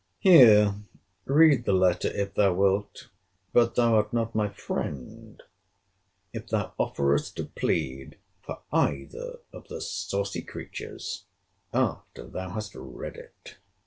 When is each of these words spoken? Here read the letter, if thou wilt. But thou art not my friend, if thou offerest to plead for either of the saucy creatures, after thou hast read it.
Here 0.17 0.73
read 1.25 1.65
the 1.65 1.73
letter, 1.73 2.07
if 2.07 2.33
thou 2.33 2.55
wilt. 2.55 3.09
But 3.53 3.75
thou 3.75 3.97
art 3.97 4.11
not 4.11 4.33
my 4.33 4.49
friend, 4.49 5.43
if 6.33 6.47
thou 6.47 6.73
offerest 6.79 7.35
to 7.35 7.45
plead 7.45 8.17
for 8.41 8.61
either 8.73 9.41
of 9.53 9.67
the 9.67 9.79
saucy 9.79 10.41
creatures, 10.41 11.25
after 11.71 12.25
thou 12.25 12.49
hast 12.49 12.73
read 12.73 13.15
it. 13.15 13.57